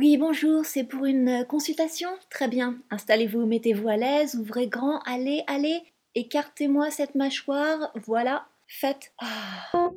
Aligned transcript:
Oui, 0.00 0.16
bonjour, 0.16 0.64
c'est 0.64 0.84
pour 0.84 1.06
une 1.06 1.28
euh, 1.28 1.44
consultation? 1.44 2.08
Très 2.30 2.46
bien. 2.46 2.76
Installez-vous, 2.88 3.46
mettez-vous 3.46 3.88
à 3.88 3.96
l'aise, 3.96 4.36
ouvrez 4.36 4.68
grand, 4.68 5.00
allez, 5.00 5.42
allez. 5.48 5.82
Écartez-moi 6.14 6.92
cette 6.92 7.16
mâchoire, 7.16 7.92
voilà, 8.06 8.46
faites. 8.68 9.12
Ah. 9.18 9.90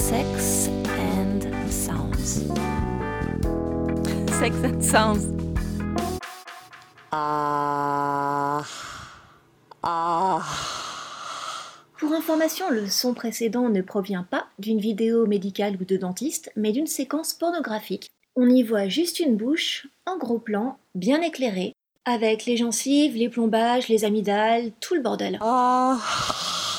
Sex 0.00 0.68
and 0.88 1.42
Sounds. 1.70 2.42
Sex 4.40 4.56
and 4.64 4.80
Sounds. 4.80 5.32
Ah. 7.12 8.64
Ah. 9.84 10.44
Pour 12.00 12.12
information, 12.14 12.68
le 12.68 12.88
son 12.88 13.14
précédent 13.14 13.68
ne 13.68 13.80
provient 13.80 14.26
pas 14.28 14.48
d'une 14.58 14.80
vidéo 14.80 15.24
médicale 15.28 15.76
ou 15.80 15.84
de 15.84 15.96
dentiste, 15.96 16.50
mais 16.56 16.72
d'une 16.72 16.88
séquence 16.88 17.32
pornographique. 17.32 18.10
On 18.36 18.48
y 18.48 18.62
voit 18.62 18.88
juste 18.88 19.20
une 19.20 19.36
bouche, 19.36 19.88
en 20.06 20.16
gros 20.16 20.38
plan, 20.38 20.78
bien 20.94 21.20
éclairée, 21.20 21.74
avec 22.04 22.46
les 22.46 22.56
gencives, 22.56 23.16
les 23.16 23.28
plombages, 23.28 23.88
les 23.88 24.04
amygdales, 24.04 24.70
tout 24.80 24.94
le 24.94 25.00
bordel. 25.00 25.38
Ah. 25.40 25.98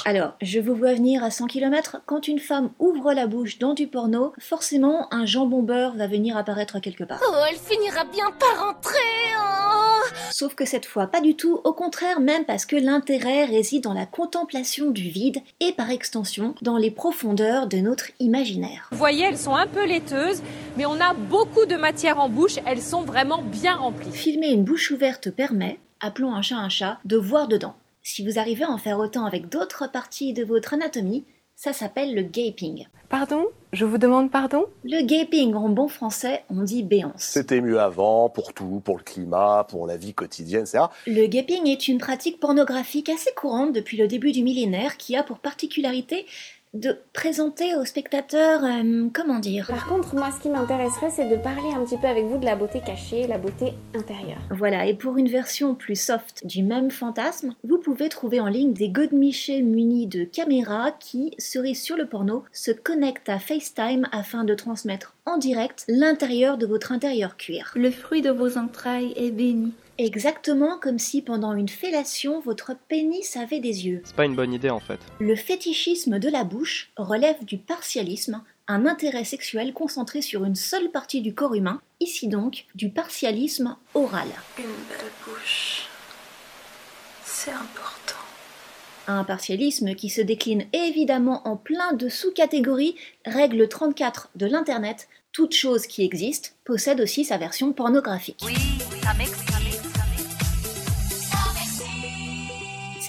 Alors, 0.05 0.33
je 0.41 0.59
vous 0.59 0.73
vois 0.73 0.93
venir 0.93 1.23
à 1.23 1.29
100 1.29 1.47
km, 1.47 1.97
quand 2.05 2.27
une 2.27 2.39
femme 2.39 2.71
ouvre 2.79 3.13
la 3.13 3.27
bouche 3.27 3.59
dans 3.59 3.75
du 3.75 3.87
porno, 3.87 4.33
forcément 4.39 5.13
un 5.13 5.25
jambon 5.25 5.61
beurre 5.61 5.95
va 5.95 6.07
venir 6.07 6.35
apparaître 6.37 6.79
quelque 6.79 7.03
part. 7.03 7.21
Oh, 7.23 7.35
elle 7.49 7.57
finira 7.57 8.03
bien 8.05 8.31
par 8.39 8.65
rentrer 8.65 8.97
oh. 9.37 10.07
Sauf 10.31 10.55
que 10.55 10.65
cette 10.65 10.87
fois, 10.87 11.05
pas 11.05 11.21
du 11.21 11.35
tout, 11.35 11.61
au 11.63 11.73
contraire, 11.73 12.19
même 12.19 12.45
parce 12.45 12.65
que 12.65 12.75
l'intérêt 12.75 13.45
réside 13.45 13.83
dans 13.83 13.93
la 13.93 14.07
contemplation 14.07 14.89
du 14.89 15.03
vide 15.03 15.37
et 15.59 15.71
par 15.71 15.91
extension 15.91 16.55
dans 16.63 16.77
les 16.77 16.89
profondeurs 16.89 17.67
de 17.67 17.77
notre 17.77 18.07
imaginaire. 18.19 18.87
Vous 18.91 18.97
voyez, 18.97 19.25
elles 19.25 19.37
sont 19.37 19.55
un 19.55 19.67
peu 19.67 19.85
laiteuses, 19.85 20.41
mais 20.77 20.87
on 20.87 20.99
a 20.99 21.13
beaucoup 21.13 21.65
de 21.67 21.75
matière 21.75 22.19
en 22.19 22.27
bouche, 22.27 22.57
elles 22.65 22.81
sont 22.81 23.03
vraiment 23.03 23.43
bien 23.43 23.75
remplies. 23.75 24.11
Filmer 24.11 24.49
une 24.49 24.63
bouche 24.63 24.89
ouverte 24.89 25.29
permet, 25.29 25.79
appelons 25.99 26.33
un 26.33 26.41
chat 26.41 26.57
un 26.57 26.69
chat, 26.69 26.97
de 27.05 27.17
voir 27.17 27.47
dedans. 27.47 27.75
Si 28.03 28.25
vous 28.25 28.39
arrivez 28.39 28.63
à 28.63 28.69
en 28.71 28.79
faire 28.79 28.97
autant 28.97 29.25
avec 29.25 29.47
d'autres 29.47 29.89
parties 29.91 30.33
de 30.33 30.43
votre 30.43 30.73
anatomie, 30.73 31.23
ça 31.55 31.71
s'appelle 31.71 32.15
le 32.15 32.23
gaping. 32.23 32.87
Pardon? 33.09 33.45
Je 33.73 33.85
vous 33.85 33.99
demande 33.99 34.31
pardon? 34.31 34.65
Le 34.83 35.05
gaping, 35.05 35.53
en 35.53 35.69
bon 35.69 35.87
français, 35.87 36.43
on 36.49 36.63
dit 36.63 36.81
béance. 36.81 37.21
C'était 37.21 37.61
mieux 37.61 37.79
avant, 37.79 38.29
pour 38.29 38.53
tout, 38.53 38.81
pour 38.83 38.97
le 38.97 39.03
climat, 39.03 39.67
pour 39.69 39.85
la 39.85 39.97
vie 39.97 40.15
quotidienne, 40.15 40.61
etc. 40.61 40.85
Le 41.05 41.27
gaping 41.27 41.67
est 41.67 41.87
une 41.87 41.99
pratique 41.99 42.39
pornographique 42.39 43.09
assez 43.09 43.31
courante 43.35 43.73
depuis 43.73 43.97
le 43.97 44.07
début 44.07 44.31
du 44.31 44.41
millénaire 44.41 44.97
qui 44.97 45.15
a 45.15 45.21
pour 45.21 45.37
particularité 45.37 46.25
de 46.73 46.97
présenter 47.13 47.75
aux 47.75 47.83
spectateurs, 47.83 48.63
euh, 48.63 49.09
comment 49.13 49.39
dire 49.39 49.67
Par 49.67 49.87
contre, 49.87 50.15
moi, 50.15 50.29
ce 50.31 50.41
qui 50.41 50.49
m'intéresserait, 50.49 51.09
c'est 51.09 51.29
de 51.29 51.35
parler 51.35 51.69
un 51.75 51.83
petit 51.83 51.97
peu 51.97 52.07
avec 52.07 52.25
vous 52.25 52.37
de 52.37 52.45
la 52.45 52.55
beauté 52.55 52.81
cachée, 52.85 53.27
la 53.27 53.37
beauté 53.37 53.73
intérieure. 53.93 54.39
Voilà, 54.51 54.85
et 54.85 54.93
pour 54.93 55.17
une 55.17 55.27
version 55.27 55.75
plus 55.75 55.99
soft 55.99 56.45
du 56.45 56.63
même 56.63 56.89
fantasme, 56.89 57.55
vous 57.65 57.77
pouvez 57.77 58.07
trouver 58.07 58.39
en 58.39 58.47
ligne 58.47 58.73
des 58.73 58.89
godemichés 58.89 59.61
munis 59.61 60.07
de 60.07 60.23
caméras 60.23 60.91
qui, 60.99 61.33
cerises 61.37 61.81
sur 61.81 61.97
le 61.97 62.07
porno, 62.07 62.43
se 62.53 62.71
connectent 62.71 63.29
à 63.29 63.39
FaceTime 63.39 64.07
afin 64.13 64.45
de 64.45 64.53
transmettre 64.53 65.15
en 65.25 65.37
direct 65.37 65.83
l'intérieur 65.87 66.57
de 66.57 66.65
votre 66.65 66.91
intérieur 66.91 67.35
cuir. 67.35 67.71
Le 67.75 67.91
fruit 67.91 68.21
de 68.21 68.31
vos 68.31 68.57
entrailles 68.57 69.13
est 69.17 69.31
béni. 69.31 69.73
Exactement 70.03 70.79
comme 70.79 70.97
si 70.97 71.21
pendant 71.21 71.53
une 71.53 71.69
fellation, 71.69 72.39
votre 72.39 72.71
pénis 72.87 73.37
avait 73.37 73.59
des 73.59 73.85
yeux. 73.85 74.01
C'est 74.03 74.15
pas 74.15 74.25
une 74.25 74.35
bonne 74.35 74.51
idée 74.51 74.71
en 74.71 74.79
fait. 74.79 74.99
Le 75.19 75.35
fétichisme 75.35 76.17
de 76.17 76.27
la 76.27 76.43
bouche 76.43 76.91
relève 76.97 77.45
du 77.45 77.59
partialisme, 77.59 78.41
un 78.67 78.87
intérêt 78.87 79.25
sexuel 79.25 79.73
concentré 79.73 80.23
sur 80.23 80.43
une 80.43 80.55
seule 80.55 80.89
partie 80.89 81.21
du 81.21 81.35
corps 81.35 81.53
humain, 81.53 81.79
ici 81.99 82.27
donc 82.27 82.65
du 82.73 82.89
partialisme 82.89 83.77
oral. 83.93 84.27
Une 84.57 84.63
belle 84.63 85.11
bouche. 85.23 85.85
C'est 87.23 87.51
important. 87.51 88.15
Un 89.07 89.23
partialisme 89.23 89.93
qui 89.93 90.09
se 90.09 90.21
décline 90.21 90.65
évidemment 90.73 91.47
en 91.47 91.57
plein 91.57 91.93
de 91.93 92.09
sous-catégories, 92.09 92.95
règle 93.23 93.67
34 93.67 94.31
de 94.35 94.47
l'Internet, 94.47 95.07
toute 95.31 95.53
chose 95.53 95.85
qui 95.85 96.03
existe 96.03 96.55
possède 96.65 97.01
aussi 97.01 97.23
sa 97.23 97.37
version 97.37 97.71
pornographique. 97.71 98.43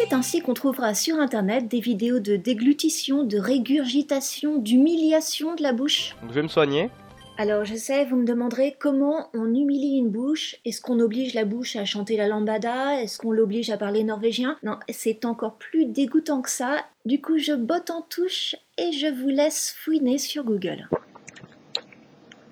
C'est 0.03 0.15
ainsi 0.15 0.41
qu'on 0.41 0.53
trouvera 0.53 0.95
sur 0.95 1.21
Internet 1.21 1.69
des 1.69 1.79
vidéos 1.79 2.19
de 2.19 2.35
déglutition, 2.35 3.23
de 3.23 3.39
régurgitation, 3.39 4.59
d'humiliation 4.59 5.55
de 5.55 5.63
la 5.63 5.73
bouche. 5.73 6.17
Donc 6.23 6.31
je 6.31 6.35
vais 6.35 6.43
me 6.43 6.49
soigner. 6.49 6.91
Alors 7.39 7.65
je 7.65 7.77
sais, 7.77 8.05
vous 8.07 8.17
me 8.17 8.25
demanderez 8.25 8.75
comment 8.81 9.29
on 9.33 9.47
humilie 9.55 9.99
une 9.99 10.11
bouche. 10.11 10.57
Est-ce 10.65 10.81
qu'on 10.81 10.99
oblige 10.99 11.35
la 11.35 11.45
bouche 11.45 11.77
à 11.77 11.85
chanter 11.85 12.17
la 12.17 12.27
lambada? 12.27 13.01
Est-ce 13.01 13.17
qu'on 13.17 13.31
l'oblige 13.31 13.71
à 13.71 13.77
parler 13.77 14.03
norvégien? 14.03 14.59
Non, 14.65 14.77
c'est 14.89 15.25
encore 15.25 15.55
plus 15.55 15.87
dégoûtant 15.87 16.43
que 16.43 16.51
ça. 16.51 16.85
Du 17.05 17.21
coup, 17.21 17.39
je 17.39 17.53
botte 17.53 17.91
en 17.91 18.03
touche 18.03 18.57
et 18.79 18.91
je 18.91 19.07
vous 19.07 19.29
laisse 19.29 19.73
fouiner 19.85 20.19
sur 20.19 20.43
Google. 20.43 20.89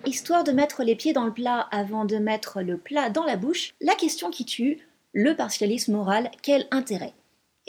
Histoire 0.07 0.45
de 0.45 0.53
mettre 0.53 0.85
les 0.85 0.95
pieds 0.95 1.13
dans 1.13 1.27
le 1.27 1.35
plat 1.35 1.67
avant 1.73 2.05
de 2.05 2.17
mettre 2.17 2.63
le 2.63 2.77
plat 2.77 3.11
dans 3.11 3.25
la 3.25 3.37
bouche, 3.37 3.75
la 3.81 3.97
question 3.97 4.31
qui 4.31 4.45
tue, 4.45 4.79
le 5.13 5.35
partialisme 5.35 5.95
moral, 5.95 6.31
quel 6.43 6.69
intérêt? 6.71 7.13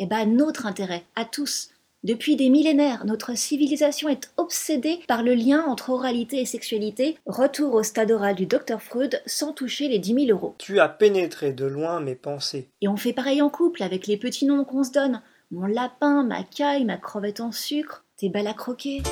Eh 0.03 0.07
ben 0.07 0.35
notre 0.35 0.65
intérêt, 0.65 1.03
à 1.15 1.25
tous. 1.25 1.69
Depuis 2.03 2.35
des 2.35 2.49
millénaires, 2.49 3.05
notre 3.05 3.37
civilisation 3.37 4.09
est 4.09 4.31
obsédée 4.37 4.97
par 5.07 5.21
le 5.21 5.35
lien 5.35 5.63
entre 5.63 5.91
oralité 5.91 6.41
et 6.41 6.45
sexualité. 6.45 7.19
Retour 7.27 7.75
au 7.75 7.83
stade 7.83 8.09
oral 8.09 8.33
du 8.33 8.47
docteur 8.47 8.81
Freud 8.81 9.21
sans 9.27 9.53
toucher 9.53 9.87
les 9.89 9.99
10 9.99 10.25
000 10.25 10.31
euros. 10.31 10.55
Tu 10.57 10.79
as 10.79 10.89
pénétré 10.89 11.53
de 11.53 11.65
loin 11.65 11.99
mes 11.99 12.15
pensées. 12.15 12.67
Et 12.81 12.87
on 12.87 12.97
fait 12.97 13.13
pareil 13.13 13.43
en 13.43 13.51
couple 13.51 13.83
avec 13.83 14.07
les 14.07 14.17
petits 14.17 14.47
noms 14.47 14.63
qu'on 14.63 14.83
se 14.83 14.91
donne. 14.91 15.21
Mon 15.51 15.67
lapin, 15.67 16.23
ma 16.23 16.41
caille, 16.41 16.85
ma 16.85 16.97
crevette 16.97 17.39
en 17.39 17.51
sucre, 17.51 18.03
tes 18.17 18.29
belles 18.29 18.47
à 18.47 18.55
croquer. 18.55 19.03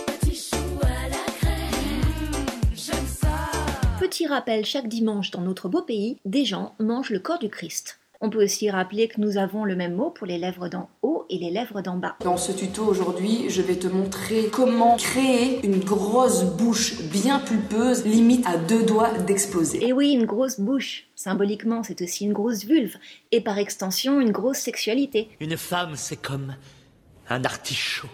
Petit 4.00 4.26
rappel 4.26 4.66
chaque 4.66 4.88
dimanche 4.88 5.30
dans 5.30 5.42
notre 5.42 5.70
beau 5.70 5.84
pays, 5.84 6.18
des 6.26 6.46
gens 6.46 6.74
mangent 6.80 7.12
le 7.12 7.20
corps 7.20 7.38
du 7.38 7.50
Christ. 7.50 8.00
On 8.22 8.30
peut 8.30 8.44
aussi 8.44 8.70
rappeler 8.70 9.08
que 9.08 9.22
nous 9.22 9.38
avons 9.38 9.64
le 9.64 9.78
même 9.78 9.96
mot 9.96 10.10
pour 10.10 10.28
les 10.28 10.38
lèvres 10.38 10.68
d'en 10.68 10.90
haut 11.02 11.26
et 11.30 11.38
les 11.38 11.52
lèvres 11.52 11.82
d'en 11.82 11.96
bas. 11.96 12.18
Dans 12.22 12.36
ce 12.36 12.52
tuto 12.52 12.84
aujourd'hui, 12.84 13.50
je 13.50 13.62
vais 13.62 13.78
te 13.78 13.88
montrer 13.88 14.50
comment 14.52 14.98
créer 14.98 15.66
une 15.66 15.80
grosse 15.80 16.44
bouche 16.44 17.02
bien 17.04 17.40
pulpeuse, 17.40 18.06
limite 18.06 18.46
à 18.46 18.58
deux 18.58 18.84
doigts 18.84 19.18
d'exploser. 19.20 19.86
Et 19.86 19.94
oui, 19.94 20.12
une 20.12 20.26
grosse 20.26 20.60
bouche. 20.60 21.06
Symboliquement, 21.16 21.82
c'est 21.82 22.02
aussi 22.02 22.26
une 22.26 22.34
grosse 22.34 22.66
vulve. 22.66 22.98
Et 23.32 23.40
par 23.40 23.58
extension, 23.58 24.20
une 24.20 24.32
grosse 24.32 24.58
sexualité. 24.58 25.30
Une 25.40 25.56
femme, 25.56 25.96
c'est 25.96 26.22
comme 26.22 26.58
un 27.30 27.46
artichaut. 27.46 28.10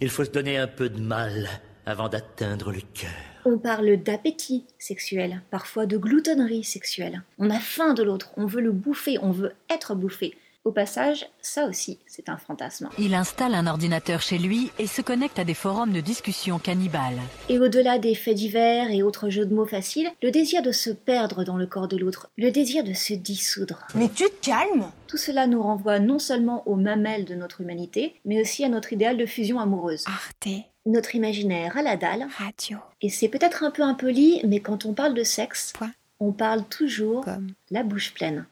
Il 0.00 0.08
faut 0.08 0.24
se 0.24 0.30
donner 0.30 0.56
un 0.56 0.68
peu 0.68 0.88
de 0.88 1.00
mal 1.00 1.48
avant 1.88 2.08
d'atteindre 2.10 2.70
le 2.70 2.82
cœur. 2.92 3.10
On 3.46 3.56
parle 3.56 3.96
d'appétit 3.96 4.66
sexuel, 4.78 5.40
parfois 5.50 5.86
de 5.86 5.96
gloutonnerie 5.96 6.64
sexuelle. 6.64 7.22
On 7.38 7.48
a 7.48 7.58
faim 7.58 7.94
de 7.94 8.02
l'autre, 8.02 8.30
on 8.36 8.44
veut 8.44 8.60
le 8.60 8.72
bouffer, 8.72 9.18
on 9.22 9.30
veut 9.30 9.54
être 9.70 9.94
bouffé. 9.94 10.36
Au 10.64 10.72
passage, 10.72 11.26
ça 11.40 11.64
aussi, 11.64 11.98
c'est 12.06 12.28
un 12.28 12.36
fantasme. 12.36 12.90
Il 12.98 13.14
installe 13.14 13.54
un 13.54 13.66
ordinateur 13.66 14.20
chez 14.20 14.36
lui 14.36 14.70
et 14.78 14.86
se 14.86 15.00
connecte 15.00 15.38
à 15.38 15.44
des 15.44 15.54
forums 15.54 15.92
de 15.92 16.00
discussion 16.00 16.58
cannibales. 16.58 17.20
Et 17.48 17.58
au-delà 17.58 17.98
des 17.98 18.14
faits 18.14 18.36
divers 18.36 18.90
et 18.90 19.02
autres 19.02 19.30
jeux 19.30 19.46
de 19.46 19.54
mots 19.54 19.64
faciles, 19.64 20.10
le 20.22 20.30
désir 20.30 20.60
de 20.60 20.72
se 20.72 20.90
perdre 20.90 21.42
dans 21.42 21.56
le 21.56 21.66
corps 21.66 21.88
de 21.88 21.96
l'autre, 21.96 22.28
le 22.36 22.50
désir 22.50 22.84
de 22.84 22.92
se 22.92 23.14
dissoudre. 23.14 23.86
Mais 23.94 24.10
tu 24.10 24.24
te 24.24 24.46
calmes 24.46 24.90
Tout 25.06 25.16
cela 25.16 25.46
nous 25.46 25.62
renvoie 25.62 26.00
non 26.00 26.18
seulement 26.18 26.68
aux 26.68 26.76
mamelles 26.76 27.24
de 27.24 27.34
notre 27.34 27.62
humanité, 27.62 28.16
mais 28.26 28.42
aussi 28.42 28.62
à 28.62 28.68
notre 28.68 28.92
idéal 28.92 29.16
de 29.16 29.24
fusion 29.24 29.60
amoureuse. 29.60 30.04
Arte. 30.06 30.66
Notre 30.88 31.14
imaginaire 31.14 31.76
à 31.76 31.82
la 31.82 31.98
dalle. 31.98 32.26
Radio. 32.38 32.78
Et 33.02 33.10
c'est 33.10 33.28
peut-être 33.28 33.62
un 33.62 33.70
peu 33.70 33.82
impoli, 33.82 34.40
mais 34.46 34.60
quand 34.60 34.86
on 34.86 34.94
parle 34.94 35.12
de 35.12 35.22
sexe, 35.22 35.72
Point. 35.74 35.92
on 36.18 36.32
parle 36.32 36.64
toujours 36.64 37.24
Comme. 37.24 37.52
la 37.70 37.82
bouche 37.82 38.14
pleine. 38.14 38.46